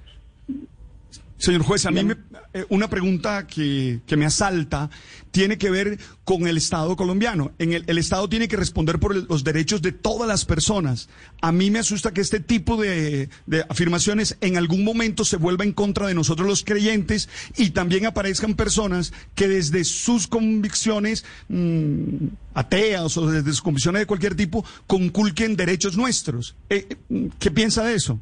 Señor 1.37 1.63
juez, 1.63 1.87
a 1.87 1.93
mí 1.93 2.03
me, 2.03 2.15
eh, 2.53 2.65
una 2.69 2.89
pregunta 2.91 3.47
que, 3.47 4.01
que 4.07 4.17
me 4.17 4.25
asalta 4.27 4.91
tiene 5.39 5.57
que 5.57 5.71
ver 5.71 5.99
con 6.25 6.49
el 6.49 6.57
Estado 6.57 6.97
colombiano. 6.97 7.53
En 7.61 7.73
el, 7.73 7.99
Estado 7.99 8.29
tiene 8.29 8.49
que 8.49 8.57
responder 8.57 8.99
por 8.99 9.15
los 9.15 9.45
derechos 9.45 9.81
de 9.81 9.93
todas 9.93 10.27
las 10.27 10.45
personas. 10.45 11.09
A 11.41 11.53
mí 11.53 11.71
me 11.71 11.79
asusta 11.79 12.13
que 12.13 12.21
este 12.21 12.41
tipo 12.41 12.77
de, 12.77 13.29
de 13.47 13.65
afirmaciones 13.69 14.37
en 14.41 14.57
algún 14.57 14.83
momento 14.83 15.25
se 15.25 15.37
vuelva 15.37 15.63
en 15.63 15.71
contra 15.71 16.09
de 16.09 16.15
nosotros 16.15 16.49
los 16.49 16.65
creyentes 16.65 17.29
y 17.57 17.71
también 17.71 18.05
aparezcan 18.05 18.55
personas 18.55 19.13
que 19.37 19.47
desde 19.47 19.85
sus 19.85 20.27
convicciones 20.27 21.25
mm, 21.49 22.27
ateas 22.55 23.17
o 23.17 23.31
desde 23.31 23.51
sus 23.51 23.63
convicciones 23.63 24.01
de 24.01 24.07
cualquier 24.07 24.35
tipo 24.35 24.65
conculquen 24.89 25.55
derechos 25.55 25.97
nuestros. 25.97 26.57
Eh, 26.69 26.89
eh, 26.91 27.29
¿Qué 27.39 27.53
piensa 27.53 27.85
de 27.85 27.95
eso? 27.95 28.21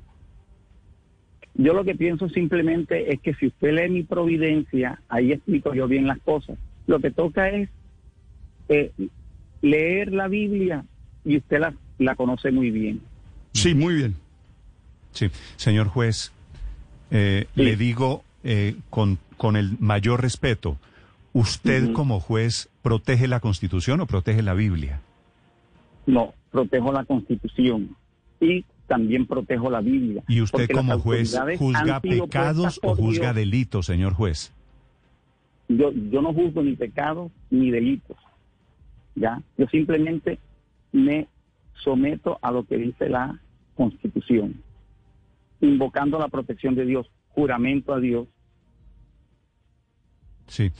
Yo 1.54 1.72
lo 1.72 1.82
que 1.82 1.94
pienso 1.94 2.28
simplemente 2.28 3.10
es 3.10 3.22
que 3.22 3.32
si 3.36 3.46
usted 3.46 3.72
lee 3.72 3.88
mi 3.88 4.02
providencia, 4.02 5.00
ahí 5.08 5.32
explico 5.32 5.72
yo 5.72 5.88
bien 5.88 6.06
las 6.06 6.18
cosas. 6.18 6.58
Lo 6.86 7.00
que 7.00 7.10
toca 7.10 7.48
es 7.50 7.68
eh, 8.68 8.92
leer 9.62 10.12
la 10.12 10.28
Biblia 10.28 10.84
y 11.24 11.38
usted 11.38 11.58
la, 11.60 11.74
la 11.98 12.14
conoce 12.14 12.50
muy 12.52 12.70
bien. 12.70 13.00
Sí, 13.52 13.74
muy 13.74 13.94
bien. 13.94 14.16
Sí, 15.12 15.30
señor 15.56 15.88
juez, 15.88 16.32
eh, 17.10 17.46
Sí. 17.54 17.62
le 17.62 17.76
digo 17.76 18.22
eh, 18.44 18.76
con, 18.90 19.18
con 19.36 19.56
el 19.56 19.76
mayor 19.80 20.20
respeto, 20.22 20.76
¿usted 21.32 21.92
como 21.92 22.20
juez 22.20 22.68
protege 22.82 23.26
la 23.26 23.40
Constitución 23.40 24.00
o 24.00 24.06
protege 24.06 24.42
la 24.42 24.54
Biblia? 24.54 25.00
No, 26.06 26.34
protejo 26.52 26.92
la 26.92 27.04
Constitución 27.04 27.96
y 28.40 28.64
también 28.86 29.26
protejo 29.26 29.70
la 29.70 29.80
Biblia. 29.80 30.22
¿Y 30.28 30.40
usted 30.42 30.68
como 30.70 30.98
juez 31.00 31.36
juzga 31.58 32.00
pecados 32.00 32.78
o 32.82 32.94
juzga 32.94 33.32
Dios. 33.32 33.36
delitos, 33.36 33.86
señor 33.86 34.12
juez? 34.12 34.52
Yo, 35.68 35.92
yo 35.92 36.22
no 36.22 36.32
juzgo 36.32 36.62
ni 36.62 36.76
pecados 36.76 37.32
ni 37.50 37.70
delitos. 37.70 38.16
¿ya? 39.14 39.42
Yo 39.58 39.66
simplemente 39.68 40.38
me 40.92 41.26
someto 41.74 42.38
a 42.42 42.50
lo 42.52 42.64
que 42.64 42.76
dice 42.76 43.08
la 43.08 43.40
Constitución, 43.74 44.62
invocando 45.60 46.18
la 46.18 46.28
protección 46.28 46.74
de 46.74 46.86
Dios, 46.86 47.10
juramento 47.30 47.92
a 47.92 48.00
Dios, 48.00 48.28
Sí, 50.48 50.70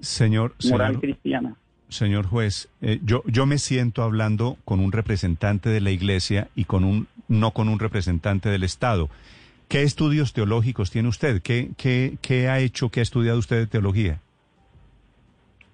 señor, 0.00 0.54
moral 0.70 0.88
señor, 0.92 1.00
cristiana. 1.00 1.56
señor 1.88 2.26
juez, 2.26 2.68
eh, 2.80 3.00
yo, 3.02 3.22
yo 3.26 3.44
me 3.44 3.58
siento 3.58 4.02
hablando 4.04 4.56
con 4.64 4.78
un 4.78 4.92
representante 4.92 5.68
de 5.68 5.80
la 5.80 5.90
Iglesia 5.90 6.48
y 6.54 6.64
con 6.64 6.84
un 6.84 7.08
no 7.28 7.50
con 7.50 7.68
un 7.68 7.80
representante 7.80 8.48
del 8.50 8.62
Estado. 8.62 9.08
¿Qué 9.68 9.82
estudios 9.82 10.32
teológicos 10.32 10.92
tiene 10.92 11.08
usted? 11.08 11.42
¿Qué, 11.42 11.70
qué, 11.76 12.18
qué 12.22 12.48
ha 12.48 12.60
hecho, 12.60 12.88
qué 12.88 13.00
ha 13.00 13.02
estudiado 13.02 13.38
usted 13.40 13.56
de 13.58 13.66
teología? 13.66 14.20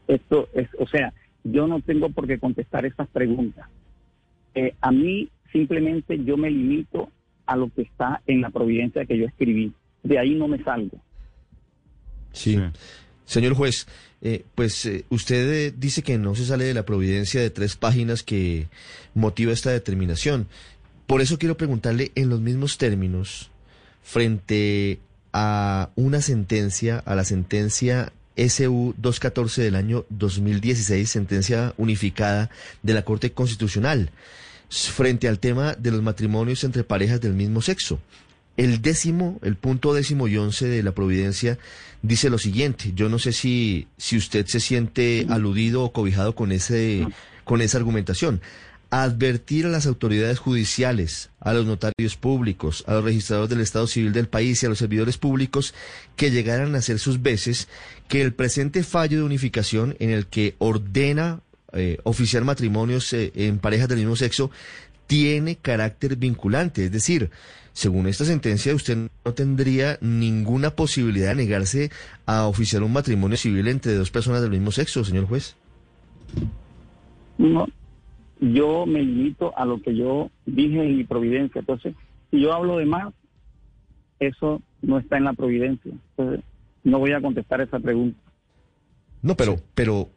Esto 0.08 0.48
es, 0.54 0.68
o 0.78 0.86
sea, 0.86 1.12
yo 1.44 1.66
no 1.66 1.80
tengo 1.80 2.10
por 2.10 2.26
qué 2.26 2.38
contestar 2.38 2.86
esas 2.86 3.08
preguntas. 3.08 3.68
Eh, 4.54 4.74
a 4.80 4.92
mí 4.92 5.28
simplemente 5.52 6.22
yo 6.24 6.36
me 6.36 6.50
limito 6.50 7.10
a 7.46 7.56
lo 7.56 7.68
que 7.70 7.82
está 7.82 8.22
en 8.26 8.40
la 8.40 8.50
providencia 8.50 9.04
que 9.04 9.18
yo 9.18 9.26
escribí. 9.26 9.72
De 10.02 10.18
ahí 10.18 10.34
no 10.34 10.48
me 10.48 10.62
salgo. 10.62 10.98
Sí. 12.32 12.58
Señor 13.24 13.54
juez, 13.54 13.86
eh, 14.20 14.44
pues 14.54 14.84
eh, 14.86 15.04
usted 15.08 15.52
eh, 15.52 15.74
dice 15.76 16.02
que 16.02 16.18
no 16.18 16.34
se 16.34 16.44
sale 16.44 16.64
de 16.64 16.74
la 16.74 16.84
providencia 16.84 17.40
de 17.40 17.50
tres 17.50 17.76
páginas 17.76 18.22
que 18.22 18.68
motiva 19.14 19.52
esta 19.52 19.70
determinación. 19.70 20.48
Por 21.06 21.20
eso 21.20 21.38
quiero 21.38 21.56
preguntarle 21.56 22.12
en 22.14 22.28
los 22.28 22.40
mismos 22.40 22.78
términos, 22.78 23.50
frente 24.02 24.98
a 25.32 25.90
una 25.94 26.20
sentencia, 26.20 26.98
a 26.98 27.14
la 27.14 27.24
sentencia 27.24 28.12
SU 28.36 28.94
214 28.96 29.62
del 29.62 29.76
año 29.76 30.04
2016, 30.10 31.08
sentencia 31.10 31.74
unificada 31.76 32.50
de 32.82 32.94
la 32.94 33.02
Corte 33.02 33.32
Constitucional, 33.32 34.10
frente 34.68 35.28
al 35.28 35.38
tema 35.38 35.74
de 35.74 35.90
los 35.90 36.02
matrimonios 36.02 36.64
entre 36.64 36.84
parejas 36.84 37.20
del 37.20 37.34
mismo 37.34 37.60
sexo. 37.62 37.98
El 38.56 38.82
décimo, 38.82 39.38
el 39.42 39.56
punto 39.56 39.94
décimo 39.94 40.28
y 40.28 40.36
once 40.36 40.66
de 40.66 40.82
la 40.82 40.92
Providencia 40.92 41.58
dice 42.02 42.30
lo 42.30 42.38
siguiente. 42.38 42.92
Yo 42.94 43.08
no 43.08 43.18
sé 43.18 43.32
si, 43.32 43.88
si 43.96 44.16
usted 44.16 44.46
se 44.46 44.60
siente 44.60 45.26
aludido 45.30 45.82
o 45.82 45.92
cobijado 45.92 46.34
con 46.34 46.52
ese, 46.52 47.06
con 47.44 47.62
esa 47.62 47.78
argumentación. 47.78 48.40
Advertir 48.94 49.64
a 49.64 49.70
las 49.70 49.86
autoridades 49.86 50.38
judiciales, 50.38 51.30
a 51.40 51.54
los 51.54 51.64
notarios 51.64 52.18
públicos, 52.18 52.84
a 52.86 52.92
los 52.92 53.04
registradores 53.04 53.48
del 53.48 53.62
Estado 53.62 53.86
Civil 53.86 54.12
del 54.12 54.28
país 54.28 54.62
y 54.62 54.66
a 54.66 54.68
los 54.68 54.80
servidores 54.80 55.16
públicos 55.16 55.72
que 56.14 56.30
llegaran 56.30 56.74
a 56.74 56.78
hacer 56.78 56.98
sus 56.98 57.22
veces 57.22 57.68
que 58.06 58.20
el 58.20 58.34
presente 58.34 58.82
fallo 58.82 59.16
de 59.16 59.24
unificación 59.24 59.96
en 59.98 60.10
el 60.10 60.26
que 60.26 60.56
ordena 60.58 61.40
eh, 61.72 61.96
oficiar 62.04 62.44
matrimonios 62.44 63.10
eh, 63.14 63.32
en 63.34 63.58
parejas 63.60 63.88
del 63.88 64.00
mismo 64.00 64.14
sexo 64.14 64.50
tiene 65.06 65.56
carácter 65.56 66.16
vinculante. 66.16 66.84
Es 66.84 66.92
decir, 66.92 67.30
según 67.72 68.08
esta 68.08 68.26
sentencia, 68.26 68.74
usted 68.74 69.08
no 69.24 69.32
tendría 69.32 69.96
ninguna 70.02 70.76
posibilidad 70.76 71.30
de 71.30 71.36
negarse 71.36 71.90
a 72.26 72.46
oficiar 72.46 72.82
un 72.82 72.92
matrimonio 72.92 73.38
civil 73.38 73.68
entre 73.68 73.94
dos 73.94 74.10
personas 74.10 74.42
del 74.42 74.50
mismo 74.50 74.70
sexo, 74.70 75.02
señor 75.02 75.26
juez. 75.26 75.56
No, 77.38 77.66
yo 78.42 78.86
me 78.86 79.00
limito 79.02 79.56
a 79.56 79.64
lo 79.64 79.80
que 79.80 79.94
yo 79.96 80.30
dije 80.46 80.82
en 80.84 80.96
mi 80.98 81.04
providencia. 81.04 81.60
Entonces, 81.60 81.94
si 82.30 82.40
yo 82.40 82.52
hablo 82.52 82.76
de 82.78 82.86
más, 82.86 83.14
eso 84.18 84.60
no 84.82 84.98
está 84.98 85.16
en 85.16 85.24
la 85.24 85.32
providencia. 85.32 85.92
Entonces, 86.16 86.44
no 86.84 86.98
voy 86.98 87.12
a 87.12 87.20
contestar 87.20 87.60
esa 87.60 87.78
pregunta. 87.78 88.18
No, 89.22 89.36
pero, 89.36 89.60
pero, 89.74 90.08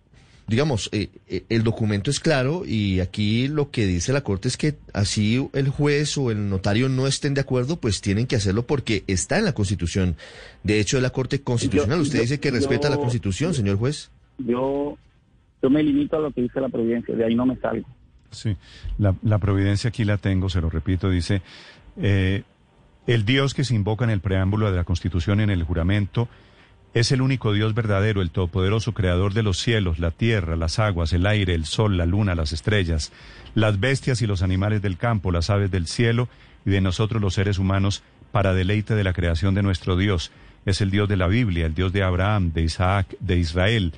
digamos, 0.47 0.89
eh, 0.91 1.09
eh, 1.27 1.43
el 1.49 1.61
documento 1.63 2.09
es 2.09 2.19
claro 2.19 2.63
y 2.65 2.99
aquí 2.99 3.47
lo 3.47 3.69
que 3.69 3.85
dice 3.85 4.11
la 4.13 4.21
Corte 4.21 4.47
es 4.47 4.57
que 4.57 4.75
así 4.93 5.47
el 5.53 5.69
juez 5.69 6.17
o 6.17 6.31
el 6.31 6.49
notario 6.49 6.89
no 6.89 7.05
estén 7.05 7.35
de 7.35 7.41
acuerdo, 7.41 7.75
pues 7.79 8.01
tienen 8.01 8.25
que 8.25 8.35
hacerlo 8.35 8.65
porque 8.65 9.03
está 9.05 9.37
en 9.37 9.45
la 9.45 9.53
Constitución. 9.53 10.15
De 10.63 10.79
hecho, 10.79 10.97
es 10.97 11.03
la 11.03 11.11
Corte 11.11 11.41
Constitucional. 11.41 11.97
Yo- 11.99 12.03
Usted 12.03 12.17
yo- 12.17 12.21
dice 12.23 12.39
que 12.39 12.49
respeta 12.51 12.89
la 12.89 12.97
Constitución, 12.97 13.53
señor 13.53 13.77
juez. 13.77 14.09
Yo, 14.39 14.97
yo 15.61 15.69
me 15.69 15.83
limito 15.83 16.17
a 16.17 16.21
lo 16.21 16.31
que 16.31 16.41
dice 16.41 16.59
la 16.59 16.69
providencia. 16.69 17.15
De 17.15 17.23
ahí 17.25 17.35
no 17.35 17.45
me 17.45 17.55
salgo. 17.57 17.87
Sí, 18.37 18.57
la, 18.97 19.37
providencia 19.39 19.89
aquí 19.89 20.03
la 20.03 20.17
tengo, 20.17 20.49
se 20.49 20.61
lo 20.61 20.69
repito, 20.69 21.09
dice, 21.09 21.41
eh, 21.97 22.43
el 23.07 23.25
Dios 23.25 23.53
que 23.53 23.63
se 23.63 23.75
invoca 23.75 24.03
en 24.03 24.11
el 24.11 24.19
preámbulo 24.19 24.69
de 24.69 24.77
la 24.77 24.83
Constitución 24.83 25.39
en 25.39 25.49
el 25.49 25.63
juramento 25.63 26.27
es 26.95 27.11
el 27.11 27.21
único 27.21 27.51
Dios 27.51 27.73
verdadero, 27.73 28.21
el 28.21 28.31
todopoderoso 28.31 28.93
creador 28.93 29.33
de 29.33 29.43
los 29.43 29.59
cielos, 29.59 29.99
la 29.99 30.11
tierra, 30.11 30.55
las 30.55 30.79
aguas, 30.79 31.11
el 31.11 31.25
aire, 31.25 31.53
el 31.53 31.65
sol, 31.65 31.97
la 31.97 32.05
luna, 32.05 32.35
las 32.35 32.53
estrellas, 32.53 33.11
las 33.53 33.81
bestias 33.81 34.21
y 34.21 34.27
los 34.27 34.41
animales 34.41 34.81
del 34.81 34.97
campo, 34.97 35.29
las 35.29 35.49
aves 35.49 35.69
del 35.69 35.87
cielo 35.87 36.29
y 36.65 36.69
de 36.69 36.79
nosotros 36.79 37.21
los 37.21 37.33
seres 37.33 37.59
humanos, 37.59 38.01
para 38.31 38.53
deleite 38.53 38.95
de 38.95 39.03
la 39.03 39.11
creación 39.11 39.55
de 39.55 39.61
nuestro 39.61 39.97
Dios. 39.97 40.31
Es 40.65 40.79
el 40.79 40.89
Dios 40.89 41.09
de 41.09 41.17
la 41.17 41.27
Biblia, 41.27 41.65
el 41.65 41.75
Dios 41.75 41.91
de 41.91 42.01
Abraham, 42.01 42.53
de 42.53 42.63
Isaac, 42.63 43.15
de 43.19 43.37
Israel. 43.39 43.93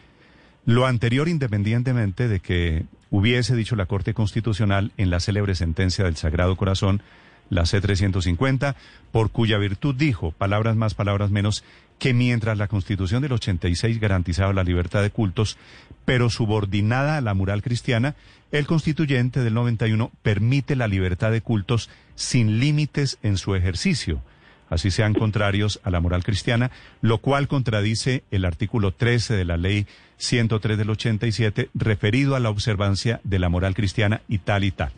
Lo 0.65 0.87
anterior 0.87 1.29
independientemente 1.29 2.27
de 2.27 2.39
que 2.39 2.85
hubiese 3.11 3.55
dicho 3.55 3.75
la 3.75 3.85
Corte 3.85 4.13
Constitucional 4.13 4.91
en 4.97 5.09
la 5.09 5.19
célebre 5.19 5.55
sentencia 5.55 6.05
del 6.05 6.15
Sagrado 6.15 6.55
Corazón, 6.55 7.01
la 7.49 7.65
C-350, 7.65 8.75
por 9.11 9.31
cuya 9.31 9.57
virtud 9.57 9.95
dijo, 9.95 10.31
palabras 10.31 10.75
más, 10.75 10.93
palabras 10.93 11.31
menos, 11.31 11.63
que 11.99 12.13
mientras 12.13 12.57
la 12.57 12.67
Constitución 12.67 13.21
del 13.21 13.33
86 13.33 13.99
garantizaba 13.99 14.53
la 14.53 14.63
libertad 14.63 15.01
de 15.01 15.09
cultos, 15.09 15.57
pero 16.05 16.29
subordinada 16.29 17.17
a 17.17 17.21
la 17.21 17.33
moral 17.33 17.61
cristiana, 17.61 18.15
el 18.51 18.65
constituyente 18.65 19.43
del 19.43 19.53
91 19.53 20.11
permite 20.21 20.75
la 20.75 20.87
libertad 20.87 21.31
de 21.31 21.41
cultos 21.41 21.89
sin 22.15 22.59
límites 22.59 23.17
en 23.23 23.37
su 23.37 23.55
ejercicio. 23.55 24.21
Así 24.69 24.91
sean 24.91 25.13
contrarios 25.13 25.79
a 25.83 25.89
la 25.89 25.99
moral 25.99 26.23
cristiana, 26.23 26.71
lo 27.01 27.19
cual 27.19 27.47
contradice 27.47 28.23
el 28.31 28.45
artículo 28.45 28.91
13 28.91 29.35
de 29.35 29.45
la 29.45 29.57
ley 29.57 29.85
103 30.17 30.77
del 30.77 30.89
87 30.89 31.69
referido 31.73 32.35
a 32.35 32.39
la 32.39 32.49
observancia 32.49 33.21
de 33.23 33.39
la 33.39 33.49
moral 33.49 33.75
cristiana 33.75 34.21
y 34.27 34.39
tal 34.39 34.63
y 34.63 34.71
tal. 34.71 34.91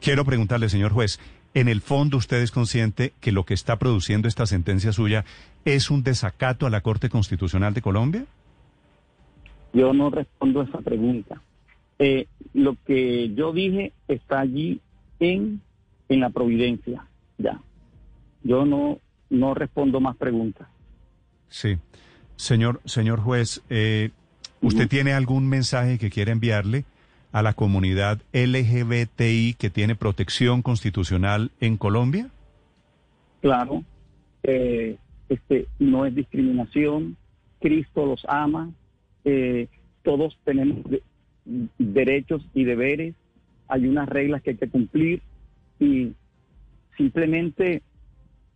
Quiero 0.00 0.24
preguntarle, 0.24 0.68
señor 0.68 0.92
juez, 0.92 1.18
en 1.54 1.68
el 1.68 1.80
fondo 1.80 2.18
usted 2.18 2.42
es 2.42 2.50
consciente 2.50 3.12
que 3.20 3.32
lo 3.32 3.44
que 3.44 3.54
está 3.54 3.78
produciendo 3.78 4.28
esta 4.28 4.46
sentencia 4.46 4.92
suya 4.92 5.24
es 5.64 5.90
un 5.90 6.02
desacato 6.02 6.66
a 6.66 6.70
la 6.70 6.82
Corte 6.82 7.08
Constitucional 7.08 7.74
de 7.74 7.82
Colombia? 7.82 8.26
Yo 9.72 9.92
no 9.92 10.10
respondo 10.10 10.60
a 10.60 10.64
esa 10.64 10.78
pregunta. 10.78 11.40
Eh, 11.98 12.26
lo 12.54 12.76
que 12.86 13.34
yo 13.34 13.52
dije 13.52 13.92
está 14.06 14.40
allí 14.40 14.80
en, 15.20 15.60
en 16.08 16.20
la 16.20 16.30
providencia, 16.30 17.06
ya. 17.38 17.60
Yo 18.42 18.64
no, 18.64 18.98
no 19.30 19.54
respondo 19.54 20.00
más 20.00 20.16
preguntas. 20.16 20.68
Sí. 21.48 21.76
Señor, 22.36 22.80
señor 22.84 23.20
juez, 23.20 23.62
eh, 23.68 24.10
¿usted 24.62 24.88
tiene 24.88 25.12
algún 25.12 25.48
mensaje 25.48 25.98
que 25.98 26.10
quiera 26.10 26.30
enviarle 26.32 26.84
a 27.32 27.42
la 27.42 27.52
comunidad 27.52 28.20
LGBTI 28.32 29.54
que 29.58 29.70
tiene 29.70 29.94
protección 29.96 30.62
constitucional 30.62 31.50
en 31.60 31.76
Colombia? 31.76 32.28
Claro, 33.40 33.82
eh, 34.44 34.96
este, 35.28 35.66
no 35.78 36.06
es 36.06 36.14
discriminación, 36.14 37.16
Cristo 37.60 38.06
los 38.06 38.24
ama, 38.28 38.70
eh, 39.24 39.68
todos 40.04 40.38
tenemos 40.44 40.88
de- 40.90 41.02
derechos 41.78 42.42
y 42.54 42.64
deberes, 42.64 43.14
hay 43.68 43.86
unas 43.86 44.08
reglas 44.08 44.42
que 44.42 44.50
hay 44.50 44.56
que 44.56 44.68
cumplir 44.68 45.22
y 45.80 46.12
simplemente, 46.96 47.82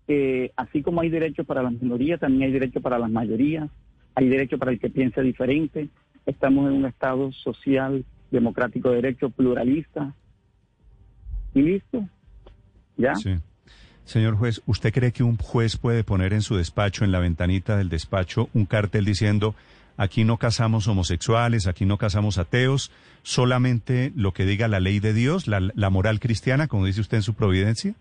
eh, 0.09 0.51
así 0.57 0.83
como 0.83 1.01
hay 1.01 1.09
derechos 1.09 1.47
para 1.47 1.63
las 1.63 1.73
minorías, 1.73 2.21
también 2.21 2.45
hay 2.45 2.53
derechos 2.53 2.83
para 2.83 2.99
las 2.99 3.11
mayorías, 3.11 3.71
hay 4.15 4.29
derecho 4.29 4.59
para 4.59 4.73
el 4.73 4.81
que 4.81 4.91
piense 4.91 5.23
diferente, 5.23 5.89
estamos 6.27 6.69
en 6.71 6.79
un 6.79 6.87
Estado 6.87 7.33
social, 7.33 8.05
democrático 8.31 8.91
de 8.91 8.97
derecho, 8.97 9.31
pluralista, 9.31 10.15
y 11.55 11.63
listo, 11.63 12.09
¿ya? 12.97 13.15
Sí. 13.15 13.37
Señor 14.05 14.37
juez, 14.37 14.63
¿usted 14.67 14.93
cree 14.93 15.13
que 15.13 15.23
un 15.23 15.37
juez 15.37 15.77
puede 15.77 16.03
poner 16.03 16.33
en 16.33 16.43
su 16.43 16.57
despacho, 16.57 17.05
en 17.05 17.13
la 17.13 17.21
ventanita 17.21 17.77
del 17.77 17.89
despacho, 17.89 18.49
un 18.53 18.67
cartel 18.67 19.05
diciendo, 19.05 19.55
aquí 19.97 20.25
no 20.25 20.39
casamos 20.39 20.89
homosexuales, 20.89 21.67
aquí 21.67 21.87
no 21.87 21.99
casamos 21.99 22.39
ateos, 22.39 22.91
solamente 23.23 24.13
lo 24.17 24.33
que 24.33 24.45
diga 24.45 24.67
la 24.67 24.81
ley 24.81 24.99
de 24.99 25.13
Dios, 25.13 25.47
la 25.47 25.91
moral 25.91 26.19
cristiana, 26.19 26.67
como 26.67 26.87
dice 26.87 27.01
usted 27.01 27.19
en 27.19 27.23
su 27.23 27.35
providencia? 27.35 27.95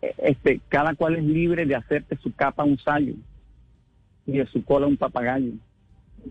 Este, 0.00 0.60
cada 0.68 0.94
cual 0.94 1.16
es 1.16 1.24
libre 1.24 1.66
de 1.66 1.74
hacer 1.74 2.06
de 2.06 2.16
su 2.16 2.32
capa 2.32 2.64
un 2.64 2.78
sayo 2.78 3.14
y 4.26 4.38
de 4.38 4.46
su 4.46 4.64
cola 4.64 4.86
un 4.86 4.96
papagayo. 4.96 5.52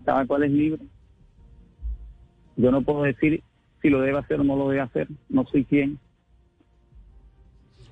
Cada 0.04 0.26
cual 0.26 0.44
es 0.44 0.50
libre. 0.50 0.82
Yo 2.56 2.70
no 2.70 2.82
puedo 2.82 3.02
decir 3.02 3.42
si 3.82 3.88
lo 3.88 4.00
debe 4.00 4.18
hacer 4.18 4.40
o 4.40 4.44
no 4.44 4.56
lo 4.56 4.68
debe 4.68 4.82
hacer. 4.82 5.08
No 5.28 5.44
soy 5.46 5.64
quien. 5.64 5.98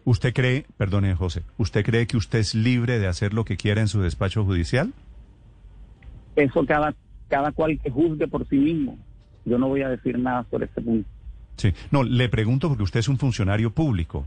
¿Usted 0.04 0.32
cree, 0.32 0.64
perdone 0.76 1.14
José, 1.14 1.42
¿usted 1.58 1.84
cree 1.84 2.06
que 2.06 2.16
usted 2.16 2.38
es 2.38 2.54
libre 2.54 2.98
de 2.98 3.06
hacer 3.06 3.34
lo 3.34 3.44
que 3.44 3.58
quiera 3.58 3.82
en 3.82 3.88
su 3.88 4.00
despacho 4.00 4.42
judicial? 4.44 4.94
Eso 6.34 6.64
cada, 6.64 6.94
cada 7.28 7.52
cual 7.52 7.78
que 7.78 7.90
juzgue 7.90 8.26
por 8.26 8.48
sí 8.48 8.56
mismo. 8.56 8.98
Yo 9.44 9.58
no 9.58 9.68
voy 9.68 9.82
a 9.82 9.88
decir 9.90 10.18
nada 10.18 10.46
sobre 10.50 10.66
ese 10.66 10.80
punto. 10.80 11.08
Sí. 11.56 11.74
No, 11.90 12.04
le 12.04 12.28
pregunto 12.28 12.68
porque 12.68 12.84
usted 12.84 13.00
es 13.00 13.08
un 13.08 13.18
funcionario 13.18 13.70
público. 13.70 14.26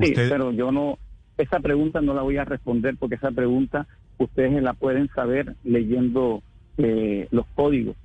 Sí, 0.00 0.10
Usted, 0.10 0.30
pero 0.30 0.52
yo 0.52 0.72
no, 0.72 0.98
esa 1.36 1.60
pregunta 1.60 2.00
no 2.00 2.14
la 2.14 2.22
voy 2.22 2.36
a 2.38 2.44
responder 2.44 2.96
porque 2.98 3.16
esa 3.16 3.30
pregunta 3.30 3.86
ustedes 4.18 4.62
la 4.62 4.74
pueden 4.74 5.08
saber 5.08 5.56
leyendo 5.64 6.42
eh, 6.78 7.28
los 7.30 7.46
códigos. 7.54 7.96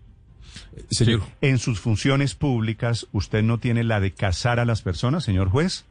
Señor. 0.90 1.22
En 1.42 1.58
sus 1.58 1.80
funciones 1.80 2.36
públicas, 2.36 3.08
¿usted 3.12 3.44
no 3.44 3.58
tiene 3.58 3.84
la 3.84 4.00
de 4.00 4.12
casar 4.12 4.60
a 4.60 4.66
las 4.66 4.82
personas, 4.82 5.24
señor 5.24 5.50
juez? 5.50 5.86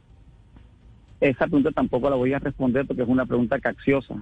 Esa 1.19 1.45
pregunta 1.45 1.71
tampoco 1.71 2.09
la 2.09 2.15
voy 2.15 2.33
a 2.33 2.39
responder 2.39 2.85
porque 2.85 3.03
es 3.03 3.09
una 3.09 3.25
pregunta 3.25 3.59
capciosa. 3.59 4.15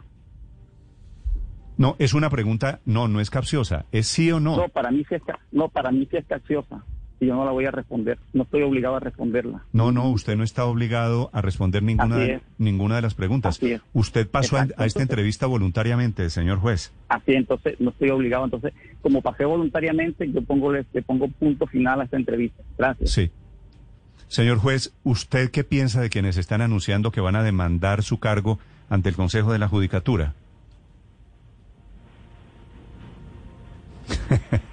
No, 1.77 1.95
es 1.99 2.13
una 2.13 2.29
pregunta, 2.29 2.79
no, 2.85 3.07
no 3.07 3.19
es 3.19 3.29
capciosa, 3.29 3.85
es 3.91 4.07
sí 4.07 4.31
o 4.31 4.39
no. 4.39 4.55
No, 4.57 4.69
para 4.69 4.91
mí 4.91 5.03
sí 5.09 5.15
es, 5.15 5.21
no, 5.51 5.69
para 5.69 5.91
mí 5.91 6.07
sí 6.09 6.17
es 6.17 6.25
capciosa 6.25 6.83
y 7.23 7.27
yo 7.27 7.35
no 7.35 7.45
la 7.45 7.51
voy 7.51 7.65
a 7.65 7.71
responder. 7.71 8.19
No 8.33 8.43
estoy 8.43 8.61
obligado 8.63 8.95
a 8.95 8.99
responderla. 8.99 9.63
No, 9.71 9.91
no, 9.91 10.09
usted 10.09 10.35
no 10.35 10.43
está 10.43 10.65
obligado 10.65 11.29
a 11.33 11.41
responder 11.41 11.81
ninguna, 11.83 12.17
de, 12.17 12.41
ninguna 12.57 12.97
de 12.97 13.01
las 13.01 13.13
preguntas. 13.13 13.57
Así 13.57 13.73
es. 13.73 13.81
Usted 13.93 14.27
pasó 14.29 14.57
a, 14.57 14.63
Exacto. 14.63 14.83
a 14.83 14.85
esta 14.85 15.01
entrevista 15.01 15.47
voluntariamente, 15.47 16.29
señor 16.29 16.59
juez. 16.59 16.93
Así 17.07 17.33
entonces 17.33 17.79
no 17.79 17.91
estoy 17.91 18.09
obligado. 18.09 18.45
Entonces, 18.45 18.73
como 19.01 19.21
pasé 19.21 19.45
voluntariamente, 19.45 20.29
yo 20.31 20.41
pongo 20.43 20.71
le, 20.71 20.85
le 20.93 21.01
pongo 21.01 21.27
punto 21.27 21.65
final 21.67 22.01
a 22.01 22.03
esta 22.03 22.17
entrevista. 22.17 22.61
Gracias. 22.77 23.11
Sí. 23.11 23.31
Señor 24.27 24.57
juez, 24.57 24.93
¿usted 25.03 25.51
qué 25.51 25.63
piensa 25.63 26.01
de 26.01 26.09
quienes 26.09 26.37
están 26.37 26.61
anunciando 26.61 27.11
que 27.11 27.21
van 27.21 27.35
a 27.35 27.43
demandar 27.43 28.03
su 28.03 28.19
cargo 28.19 28.59
ante 28.89 29.09
el 29.09 29.15
Consejo 29.15 29.53
de 29.53 29.59
la 29.59 29.67
Judicatura? 29.67 30.33